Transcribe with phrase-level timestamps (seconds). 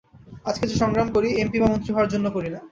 [0.45, 2.59] আজকে যে সংগ্রাম করি, এমপি বা মন্ত্রী হওয়ার জন্য করি না।